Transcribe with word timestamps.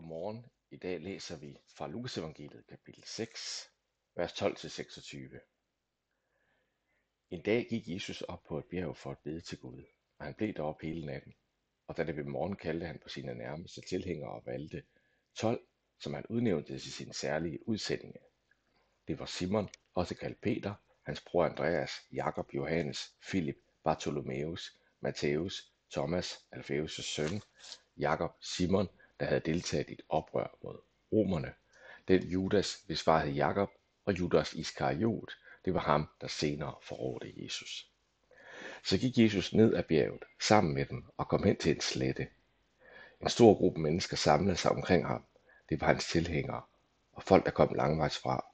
Godmorgen. 0.00 0.46
I 0.70 0.76
dag 0.76 1.00
læser 1.00 1.36
vi 1.36 1.56
fra 1.76 1.88
Lukas 1.88 2.18
evangeliet 2.18 2.66
kapitel 2.66 3.04
6, 3.06 3.70
vers 4.16 4.42
12-26. 4.42 5.16
En 7.30 7.42
dag 7.42 7.66
gik 7.70 7.88
Jesus 7.88 8.20
op 8.20 8.42
på 8.42 8.58
et 8.58 8.64
bjerg 8.64 8.96
for 8.96 9.10
at 9.10 9.18
bede 9.18 9.40
til 9.40 9.58
Gud, 9.58 9.84
og 10.18 10.24
han 10.24 10.34
blev 10.34 10.54
deroppe 10.54 10.86
hele 10.86 11.06
natten. 11.06 11.34
Og 11.86 11.96
da 11.96 12.04
det 12.04 12.14
blev 12.14 12.26
morgen, 12.26 12.56
kaldte 12.56 12.86
han 12.86 12.98
på 13.02 13.08
sine 13.08 13.34
nærmeste 13.34 13.80
tilhængere 13.80 14.30
og 14.30 14.46
valgte 14.46 14.82
12, 15.34 15.66
som 15.98 16.14
han 16.14 16.26
udnævnte 16.26 16.78
til 16.78 16.92
sin 16.92 17.12
særlige 17.12 17.68
udsendinge. 17.68 18.20
Det 19.08 19.18
var 19.18 19.26
Simon, 19.26 19.68
også 19.94 20.14
kaldt 20.14 20.40
Peter, 20.40 20.74
hans 21.02 21.20
bror 21.20 21.44
Andreas, 21.44 21.90
Jakob, 22.12 22.54
Johannes, 22.54 23.14
Filip, 23.22 23.58
Bartholomeus, 23.84 24.78
Matthæus, 25.00 25.72
Thomas, 25.90 26.46
Alfæus' 26.56 27.02
søn, 27.02 27.42
Jakob, 27.96 28.30
Simon, 28.40 28.88
der 29.20 29.26
havde 29.26 29.40
deltaget 29.40 29.88
i 29.88 29.92
et 29.92 30.02
oprør 30.08 30.56
mod 30.62 30.76
romerne. 31.12 31.52
Den 32.08 32.22
Judas, 32.22 32.82
hvis 32.86 33.02
far 33.02 33.20
hed 33.20 33.32
Jakob, 33.32 33.70
og 34.04 34.18
Judas 34.18 34.52
Iskariot, 34.52 35.32
det 35.64 35.74
var 35.74 35.80
ham, 35.80 36.08
der 36.20 36.28
senere 36.28 36.74
forrådte 36.82 37.32
Jesus. 37.36 37.90
Så 38.84 38.98
gik 38.98 39.18
Jesus 39.18 39.52
ned 39.54 39.74
ad 39.74 39.82
bjerget 39.82 40.24
sammen 40.40 40.74
med 40.74 40.86
dem 40.86 41.04
og 41.16 41.28
kom 41.28 41.42
hen 41.42 41.56
til 41.56 41.74
en 41.74 41.80
slette. 41.80 42.26
En 43.22 43.28
stor 43.28 43.54
gruppe 43.54 43.80
mennesker 43.80 44.16
samlede 44.16 44.56
sig 44.56 44.70
omkring 44.70 45.06
ham. 45.06 45.24
Det 45.68 45.80
var 45.80 45.86
hans 45.86 46.08
tilhængere 46.08 46.62
og 47.12 47.22
folk, 47.22 47.44
der 47.44 47.50
kom 47.50 47.74
langvejs 47.74 48.18
fra, 48.18 48.44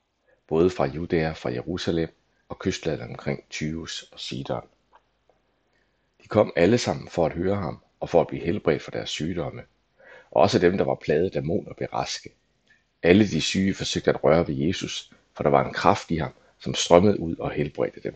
både 0.47 0.71
fra 0.71 0.87
Judæa, 0.87 1.33
fra 1.33 1.53
Jerusalem 1.53 2.09
og 2.49 2.59
kystlandet 2.59 3.09
omkring 3.09 3.45
Tyus 3.51 4.03
og 4.13 4.21
Sidon. 4.21 4.69
De 6.23 6.29
kom 6.29 6.53
alle 6.57 6.79
sammen 6.79 7.09
for 7.09 7.27
at 7.27 7.33
høre 7.33 7.57
ham 7.57 7.83
og 8.01 8.09
for 8.09 8.21
at 8.21 8.27
blive 8.27 8.45
helbredt 8.45 8.83
for 8.83 8.91
deres 8.91 9.11
sygdomme. 9.11 9.63
Og 10.37 10.43
også 10.43 10.59
dem, 10.59 10.79
der 10.79 10.85
var 10.85 10.95
plaget 10.95 11.25
af 11.25 11.31
dæmoner, 11.31 11.73
blev 11.75 11.89
raske. 11.93 12.31
Alle 13.03 13.29
de 13.29 13.41
syge 13.41 13.75
forsøgte 13.75 14.11
at 14.11 14.25
røre 14.25 14.49
ved 14.49 14.55
Jesus, 14.55 15.11
for 15.35 15.43
der 15.43 15.51
var 15.51 15.67
en 15.67 15.73
kraft 15.73 16.11
i 16.11 16.17
ham, 16.17 16.33
som 16.61 16.75
strømmede 16.75 17.21
ud 17.21 17.37
og 17.37 17.51
helbredte 17.51 18.01
dem. 18.01 18.15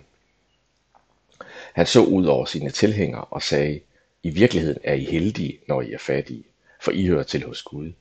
Han 1.75 1.87
så 1.87 2.05
ud 2.05 2.27
over 2.27 2.45
sine 2.45 2.71
tilhængere 2.71 3.25
og 3.25 3.43
sagde, 3.43 3.81
I 4.23 4.31
virkeligheden 4.31 4.79
er 4.85 4.95
I 4.95 5.05
heldige, 5.05 5.59
når 5.69 5.83
I 5.83 5.93
er 5.93 5.99
fattige, 5.99 6.45
for 6.81 6.91
I 6.91 7.07
hører 7.07 7.23
til 7.23 7.45
hos 7.45 7.63
Gud. 7.63 7.93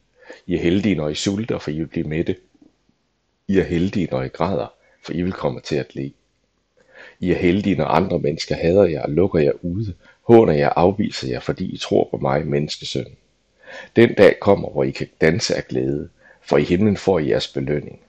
I 0.47 0.55
er 0.55 0.59
heldige, 0.59 0.95
når 0.95 1.09
I 1.09 1.15
sulter, 1.15 1.57
for 1.57 1.71
I 1.71 1.77
vil 1.77 1.87
blive 1.87 2.07
mætte. 2.07 2.35
I 3.47 3.57
er 3.59 3.63
heldige, 3.63 4.07
når 4.11 4.21
I 4.23 4.27
græder, 4.27 4.73
for 5.03 5.13
I 5.13 5.21
vil 5.21 5.33
komme 5.33 5.61
til 5.61 5.75
at 5.75 5.95
le. 5.95 6.11
I 7.19 7.31
er 7.31 7.37
heldige, 7.37 7.75
når 7.75 7.85
andre 7.85 8.19
mennesker 8.19 8.55
hader 8.55 8.85
jer 8.85 9.01
og 9.01 9.09
lukker 9.09 9.39
jer 9.39 9.53
ude, 9.61 9.93
håner 10.21 10.53
jer 10.53 10.69
og 10.69 10.81
afviser 10.81 11.27
jer, 11.27 11.39
fordi 11.39 11.65
I 11.65 11.77
tror 11.77 12.07
på 12.11 12.17
mig, 12.17 12.47
menneskesøn. 12.47 13.15
Den 13.95 14.13
dag 14.13 14.39
kommer, 14.39 14.69
hvor 14.69 14.83
I 14.83 14.91
kan 14.91 15.07
danse 15.21 15.55
af 15.55 15.67
glæde, 15.67 16.09
for 16.41 16.57
i 16.57 16.63
himlen 16.63 16.97
får 16.97 17.19
I 17.19 17.29
jeres 17.29 17.47
belønning. 17.47 17.99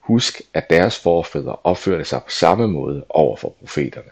Husk, 0.00 0.42
at 0.54 0.70
deres 0.70 0.98
forfædre 0.98 1.56
opførte 1.64 2.04
sig 2.04 2.22
på 2.22 2.30
samme 2.30 2.68
måde 2.68 3.04
over 3.08 3.36
for 3.36 3.48
profeterne. 3.48 4.10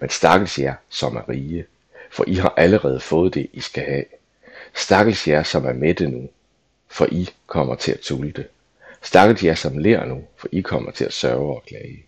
Men 0.00 0.10
stakkels 0.10 0.58
jer, 0.58 0.74
som 0.88 1.16
er 1.16 1.28
rige, 1.28 1.64
for 2.10 2.24
I 2.26 2.34
har 2.34 2.54
allerede 2.56 3.00
fået 3.00 3.34
det, 3.34 3.46
I 3.52 3.60
skal 3.60 3.84
have. 3.84 4.04
Stakkels 4.74 5.28
jer, 5.28 5.42
som 5.42 5.64
er 5.64 5.72
mætte 5.72 6.06
nu, 6.06 6.28
for 6.88 7.06
I 7.10 7.28
kommer 7.46 7.74
til 7.74 7.92
at 7.92 8.04
sulte. 8.04 8.46
Stakkels 9.02 9.44
jer, 9.44 9.54
som 9.54 9.78
lærer 9.78 10.04
nu, 10.04 10.24
for 10.36 10.48
I 10.52 10.60
kommer 10.60 10.90
til 10.90 11.04
at 11.04 11.12
sørge 11.12 11.56
og 11.56 11.62
klage. 11.66 12.04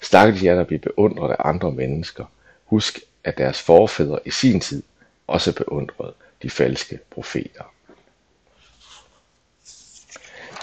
Stakkels 0.00 0.42
jer, 0.42 0.54
der 0.54 0.64
bliver 0.64 0.80
beundret 0.80 1.30
af 1.30 1.36
andre 1.38 1.72
mennesker. 1.72 2.24
Husk, 2.64 2.98
at 3.24 3.38
deres 3.38 3.62
forfædre 3.62 4.18
i 4.24 4.30
sin 4.30 4.60
tid 4.60 4.82
også 5.26 5.54
beundrede 5.54 6.14
de 6.42 6.50
falske 6.50 6.98
profeter. 7.10 7.64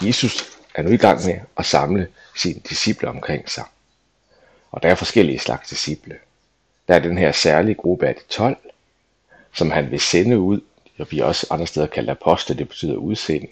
Jesus 0.02 0.58
er 0.74 0.82
nu 0.82 0.90
i 0.90 0.96
gang 0.96 1.26
med 1.26 1.40
at 1.56 1.66
samle 1.66 2.08
sine 2.36 2.60
disciple 2.68 3.08
omkring 3.08 3.50
sig. 3.50 3.64
Og 4.70 4.82
der 4.82 4.88
er 4.88 4.94
forskellige 4.94 5.38
slags 5.38 5.68
disciple. 5.68 6.18
Der 6.88 6.94
er 6.94 6.98
den 6.98 7.18
her 7.18 7.32
særlige 7.32 7.74
gruppe 7.74 8.06
af 8.06 8.14
de 8.14 8.20
12, 8.28 8.56
som 9.52 9.70
han 9.70 9.90
vil 9.90 10.00
sende 10.00 10.38
ud. 10.38 10.60
og 10.98 11.06
vi 11.10 11.18
også 11.18 11.46
andre 11.50 11.66
steder 11.66 11.86
kalder 11.86 12.12
apostle, 12.12 12.58
det 12.58 12.68
betyder 12.68 12.96
udsende. 12.96 13.48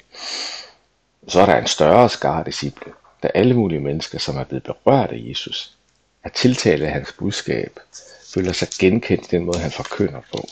Så 1.28 1.40
er 1.40 1.46
der 1.46 1.56
en 1.56 1.66
større 1.66 2.08
skare 2.08 2.44
disciple, 2.44 2.92
der 3.22 3.28
alle 3.34 3.54
mulige 3.54 3.80
mennesker, 3.80 4.18
som 4.18 4.36
er 4.36 4.44
blevet 4.44 4.62
berørt 4.62 5.10
af 5.10 5.22
Jesus, 5.28 5.76
er 6.24 6.28
tiltalt 6.28 6.82
af 6.82 6.92
hans 6.92 7.12
budskab, 7.12 7.80
føler 8.34 8.52
sig 8.52 8.68
genkendt 8.80 9.24
i 9.24 9.36
den 9.36 9.44
måde, 9.44 9.58
han 9.58 9.70
forkynder 9.70 10.20
på. 10.32 10.48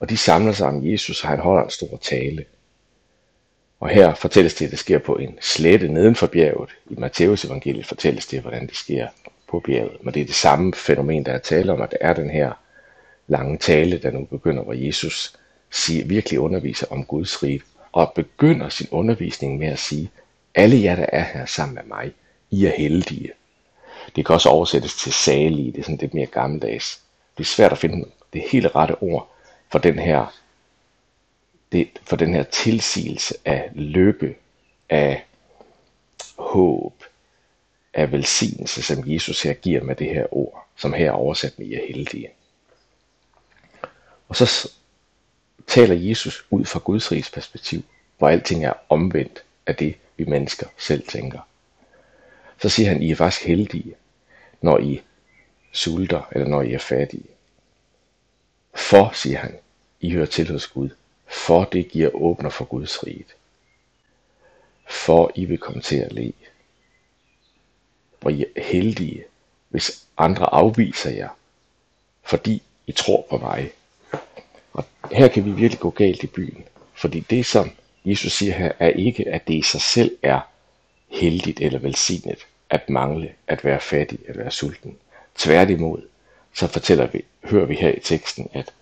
Og 0.00 0.10
de 0.10 0.16
samler 0.16 0.52
sig 0.52 0.66
om 0.66 0.92
Jesus, 0.92 1.22
og 1.22 1.28
han 1.28 1.38
holder 1.38 1.64
en 1.64 1.70
stor 1.70 1.96
tale. 1.96 2.44
Og 3.80 3.88
her 3.88 4.14
fortælles 4.14 4.54
det, 4.54 4.64
at 4.64 4.70
det 4.70 4.78
sker 4.78 4.98
på 4.98 5.16
en 5.16 5.38
slette 5.40 5.88
neden 5.88 6.14
for 6.14 6.26
bjerget. 6.26 6.70
I 6.90 6.94
Matteus 6.98 7.44
evangeliet 7.44 7.86
fortælles 7.86 8.26
det, 8.26 8.40
hvordan 8.40 8.66
det 8.66 8.76
sker 8.76 9.08
på 9.48 9.60
bjerget. 9.60 10.04
Men 10.04 10.14
det 10.14 10.22
er 10.22 10.26
det 10.26 10.34
samme 10.34 10.74
fænomen, 10.74 11.26
der 11.26 11.32
er 11.32 11.38
tale 11.38 11.72
om, 11.72 11.82
at 11.82 11.90
det 11.90 11.98
er 12.00 12.12
den 12.12 12.30
her 12.30 12.52
lange 13.26 13.58
tale, 13.58 13.98
der 13.98 14.10
nu 14.10 14.24
begynder, 14.24 14.62
hvor 14.62 14.72
Jesus 14.72 15.32
siger, 15.70 16.04
virkelig 16.04 16.40
underviser 16.40 16.86
om 16.90 17.04
Guds 17.04 17.42
rige, 17.42 17.62
og 17.92 18.12
begynder 18.14 18.68
sin 18.68 18.88
undervisning 18.90 19.58
med 19.58 19.68
at 19.68 19.78
sige, 19.78 20.10
alle 20.54 20.82
jer, 20.82 20.96
der 20.96 21.06
er 21.12 21.24
her 21.24 21.46
sammen 21.46 21.74
med 21.74 21.82
mig, 21.84 22.12
I 22.50 22.66
er 22.66 22.72
heldige. 22.76 23.32
Det 24.16 24.26
kan 24.26 24.34
også 24.34 24.48
oversættes 24.48 24.94
til 24.94 25.12
salige, 25.12 25.72
det 25.72 25.78
er 25.78 25.82
sådan 25.82 25.98
lidt 26.00 26.14
mere 26.14 26.26
gammeldags. 26.26 27.00
Det 27.38 27.44
er 27.44 27.48
svært 27.48 27.72
at 27.72 27.78
finde 27.78 28.04
det 28.32 28.42
helt 28.50 28.74
rette 28.74 29.02
ord 29.02 29.33
for 29.74 29.78
den 29.78 29.98
her 29.98 30.34
det, 31.72 31.88
for 32.02 32.16
den 32.16 32.34
her 32.34 32.42
tilsigelse 32.42 33.34
af 33.44 33.70
lykke, 33.74 34.36
af 34.88 35.24
håb, 36.38 37.04
af 37.94 38.12
velsignelse, 38.12 38.82
som 38.82 39.02
Jesus 39.06 39.42
her 39.42 39.52
giver 39.52 39.82
med 39.82 39.96
det 39.96 40.06
her 40.06 40.34
ord, 40.34 40.68
som 40.76 40.92
her 40.92 41.06
er 41.06 41.12
oversat 41.12 41.58
med, 41.58 41.66
I 41.66 41.74
er 41.74 41.86
heldige. 41.86 42.30
Og 44.28 44.36
så 44.36 44.70
taler 45.66 45.94
Jesus 45.94 46.46
ud 46.50 46.64
fra 46.64 46.80
Guds 46.84 47.12
rigs 47.12 47.30
perspektiv, 47.30 47.82
hvor 48.18 48.28
alting 48.28 48.64
er 48.64 48.72
omvendt 48.88 49.44
af 49.66 49.76
det, 49.76 49.94
vi 50.16 50.24
mennesker 50.24 50.66
selv 50.78 51.06
tænker. 51.06 51.40
Så 52.58 52.68
siger 52.68 52.88
han, 52.88 53.02
I 53.02 53.10
er 53.10 53.16
faktisk 53.16 53.46
heldige, 53.46 53.94
når 54.60 54.78
I 54.78 55.02
sulter, 55.72 56.28
eller 56.32 56.48
når 56.48 56.62
I 56.62 56.72
er 56.72 56.78
fattige. 56.78 57.26
For, 58.74 59.10
siger 59.14 59.38
han, 59.38 59.58
i 60.04 60.10
hører 60.10 60.26
til 60.26 60.52
hos 60.52 60.66
Gud, 60.66 60.88
for 61.26 61.64
det 61.64 61.88
giver 61.88 62.10
åbner 62.14 62.50
for 62.50 62.64
Guds 62.64 63.06
rige. 63.06 63.24
For 64.88 65.32
I 65.34 65.44
vil 65.44 65.58
komme 65.58 65.82
til 65.82 65.96
at 65.96 66.12
le. 66.12 66.32
Hvor 68.20 68.30
I 68.30 68.46
er 68.56 68.62
heldige, 68.62 69.24
hvis 69.68 70.06
andre 70.18 70.54
afviser 70.54 71.10
jer, 71.10 71.28
fordi 72.22 72.62
I 72.86 72.92
tror 72.92 73.26
på 73.30 73.38
mig. 73.38 73.72
Og 74.72 74.84
her 75.12 75.28
kan 75.28 75.44
vi 75.44 75.50
virkelig 75.50 75.80
gå 75.80 75.90
galt 75.90 76.22
i 76.22 76.26
byen, 76.26 76.64
fordi 76.94 77.20
det 77.20 77.46
som 77.46 77.70
Jesus 78.04 78.32
siger 78.32 78.52
her, 78.54 78.72
er 78.78 78.88
ikke, 78.88 79.28
at 79.28 79.48
det 79.48 79.54
i 79.54 79.62
sig 79.62 79.80
selv 79.80 80.16
er 80.22 80.40
heldigt 81.08 81.60
eller 81.60 81.78
velsignet 81.78 82.46
at 82.70 82.90
mangle, 82.90 83.34
at 83.46 83.64
være 83.64 83.80
fattig, 83.80 84.18
at 84.28 84.38
være 84.38 84.50
sulten. 84.50 84.96
Tværtimod, 85.34 86.02
så 86.54 86.66
fortæller 86.66 87.06
vi, 87.06 87.24
hører 87.44 87.66
vi 87.66 87.74
her 87.74 87.92
i 87.92 88.00
teksten, 88.00 88.50
at 88.52 88.72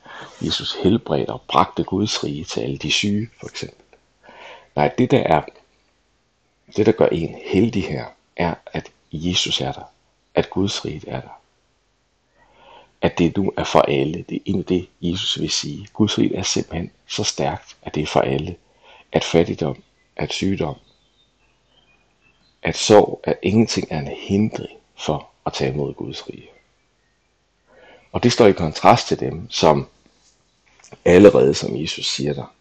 Jesus 0.40 0.74
helbredte 0.82 1.30
og 1.30 1.40
bragte 1.48 1.84
Guds 1.84 2.24
rige 2.24 2.44
til 2.44 2.60
alle 2.60 2.78
de 2.78 2.92
syge, 2.92 3.30
for 3.40 3.46
eksempel. 3.46 3.84
Nej, 4.76 4.88
det 4.98 5.10
der 5.10 5.22
er, 5.22 5.42
det 6.76 6.86
der 6.86 6.92
gør 6.92 7.06
en 7.06 7.36
heldig 7.44 7.84
her, 7.84 8.06
er, 8.36 8.54
at 8.66 8.90
Jesus 9.12 9.60
er 9.60 9.72
der. 9.72 9.92
At 10.34 10.50
Guds 10.50 10.84
rige 10.84 11.08
er 11.08 11.20
der. 11.20 11.40
At 13.02 13.18
det 13.18 13.36
nu 13.36 13.52
er 13.56 13.64
for 13.64 13.80
alle. 13.80 14.24
Det 14.28 14.36
er 14.36 14.40
egentlig 14.46 14.68
det, 14.68 14.88
Jesus 15.00 15.40
vil 15.40 15.50
sige. 15.50 15.88
Guds 15.92 16.18
rige 16.18 16.36
er 16.36 16.42
simpelthen 16.42 16.90
så 17.06 17.24
stærkt, 17.24 17.76
at 17.82 17.94
det 17.94 18.02
er 18.02 18.06
for 18.06 18.20
alle. 18.20 18.56
At 19.12 19.24
fattigdom, 19.24 19.82
at 20.16 20.32
sygdom, 20.32 20.74
at 22.62 22.76
sorg, 22.76 23.20
at 23.24 23.38
ingenting 23.42 23.86
er 23.90 23.98
en 23.98 24.06
hindring 24.06 24.78
for 24.96 25.28
at 25.46 25.52
tage 25.52 25.72
imod 25.72 25.94
Guds 25.94 26.28
rige. 26.28 26.48
Og 28.12 28.22
det 28.22 28.32
står 28.32 28.46
i 28.46 28.52
kontrast 28.52 29.08
til 29.08 29.20
dem, 29.20 29.50
som 29.50 29.88
allerede, 31.04 31.54
som 31.54 31.76
Jesus 31.76 32.06
siger 32.06 32.32
der, 32.34 32.54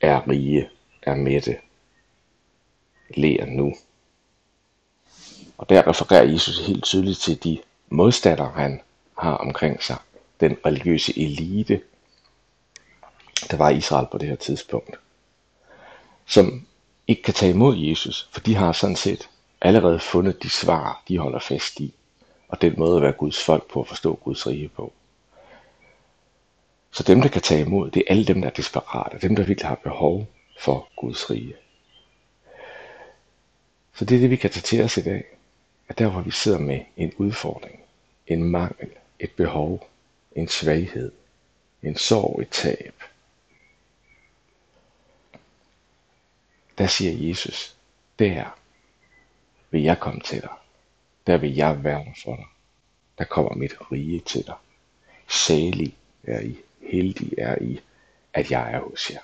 er 0.00 0.28
rige, 0.28 0.68
er 1.02 1.14
mætte, 1.14 1.56
lærer 3.16 3.46
nu. 3.46 3.74
Og 5.58 5.68
der 5.68 5.88
refererer 5.88 6.24
Jesus 6.24 6.66
helt 6.66 6.84
tydeligt 6.84 7.18
til 7.18 7.44
de 7.44 7.58
modstandere, 7.88 8.52
han 8.54 8.80
har 9.18 9.36
omkring 9.36 9.82
sig. 9.82 9.96
Den 10.40 10.56
religiøse 10.66 11.18
elite, 11.18 11.80
der 13.50 13.56
var 13.56 13.70
i 13.70 13.76
Israel 13.76 14.06
på 14.12 14.18
det 14.18 14.28
her 14.28 14.36
tidspunkt. 14.36 14.98
Som 16.26 16.66
ikke 17.06 17.22
kan 17.22 17.34
tage 17.34 17.52
imod 17.52 17.76
Jesus, 17.76 18.28
for 18.32 18.40
de 18.40 18.54
har 18.54 18.72
sådan 18.72 18.96
set 18.96 19.28
allerede 19.60 20.00
fundet 20.00 20.42
de 20.42 20.50
svar, 20.50 21.02
de 21.08 21.18
holder 21.18 21.38
fast 21.38 21.80
i, 21.80 21.94
og 22.48 22.60
den 22.62 22.74
måde 22.78 22.96
at 22.96 23.02
være 23.02 23.12
Guds 23.12 23.44
folk 23.44 23.70
på 23.70 23.80
at 23.80 23.88
forstå 23.88 24.14
Guds 24.14 24.46
rige 24.46 24.68
på. 24.68 24.92
Så 26.98 27.04
dem, 27.04 27.20
der 27.20 27.28
kan 27.28 27.42
tage 27.42 27.60
imod, 27.60 27.90
det 27.90 28.00
er 28.00 28.12
alle 28.12 28.24
dem, 28.24 28.40
der 28.40 28.48
er 28.48 28.52
desperate, 28.52 29.28
dem, 29.28 29.36
der 29.36 29.44
virkelig 29.44 29.68
har 29.68 29.74
behov 29.74 30.26
for 30.60 30.88
Guds 30.96 31.30
rige. 31.30 31.54
Så 33.94 34.04
det 34.04 34.16
er 34.16 34.20
det, 34.20 34.30
vi 34.30 34.36
kan 34.36 34.50
tage 34.50 34.62
til 34.62 34.84
os 34.84 34.96
i 34.96 35.02
dag. 35.02 35.24
At 35.88 35.98
der, 35.98 36.08
hvor 36.10 36.20
vi 36.20 36.30
sidder 36.30 36.58
med 36.58 36.80
en 36.96 37.12
udfordring, 37.16 37.80
en 38.26 38.44
mangel, 38.44 38.90
et 39.18 39.30
behov, 39.30 39.88
en 40.32 40.48
svaghed, 40.48 41.12
en 41.82 41.96
sorg, 41.96 42.40
et 42.40 42.48
tab, 42.50 42.94
der 46.78 46.86
siger 46.86 47.28
Jesus, 47.28 47.76
der 48.18 48.56
vil 49.70 49.82
jeg 49.82 50.00
komme 50.00 50.20
til 50.20 50.40
dig. 50.40 50.56
Der 51.26 51.36
vil 51.36 51.54
jeg 51.54 51.84
være 51.84 52.14
for 52.24 52.36
dig. 52.36 52.46
Der 53.18 53.24
kommer 53.24 53.54
mit 53.54 53.92
rige 53.92 54.20
til 54.20 54.46
dig. 54.46 54.56
Salig 55.28 55.96
er 56.22 56.40
I, 56.40 56.58
heldig 56.88 57.32
er 57.38 57.62
I, 57.62 57.80
at 58.32 58.50
jeg 58.50 58.72
er 58.72 58.80
hos 58.80 59.10
jer. 59.10 59.20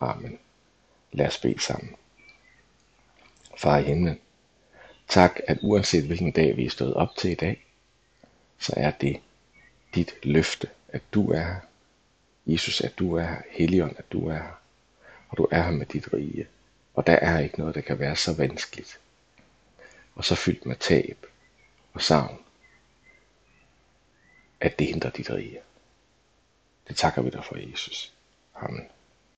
Amen. 0.00 0.38
Lad 1.12 1.26
os 1.26 1.38
bede 1.40 1.60
sammen. 1.60 1.96
Far 3.58 3.78
i 3.78 3.82
himlen, 3.82 4.20
tak, 5.08 5.40
at 5.48 5.58
uanset 5.62 6.04
hvilken 6.04 6.32
dag 6.32 6.56
vi 6.56 6.66
er 6.66 6.70
stået 6.70 6.94
op 6.94 7.16
til 7.16 7.30
i 7.30 7.34
dag, 7.34 7.66
så 8.58 8.74
er 8.76 8.90
det 8.90 9.20
dit 9.94 10.14
løfte, 10.22 10.68
at 10.88 11.02
du 11.14 11.30
er 11.30 11.42
her. 11.42 11.60
Jesus, 12.46 12.80
at 12.80 12.98
du 12.98 13.14
er 13.14 13.22
her. 13.26 13.42
Helligånd, 13.50 13.94
at 13.98 14.12
du 14.12 14.28
er 14.28 14.34
her. 14.34 14.60
Og 15.28 15.36
du 15.36 15.48
er 15.50 15.62
her 15.62 15.70
med 15.70 15.86
dit 15.86 16.12
rige. 16.12 16.46
Og 16.94 17.06
der 17.06 17.12
er 17.12 17.38
ikke 17.38 17.58
noget, 17.58 17.74
der 17.74 17.80
kan 17.80 17.98
være 17.98 18.16
så 18.16 18.32
vanskeligt. 18.32 18.98
Og 20.14 20.24
så 20.24 20.34
fyldt 20.34 20.66
med 20.66 20.76
tab 20.76 21.26
og 21.92 22.02
savn, 22.02 22.38
at 24.60 24.78
det 24.78 24.86
hindrer 24.86 25.10
dit 25.10 25.30
rige. 25.30 25.58
Det 26.88 26.96
takker 26.96 27.22
vi 27.22 27.30
dig 27.30 27.44
for, 27.44 27.70
Jesus. 27.70 28.12
Amen. 28.54 28.88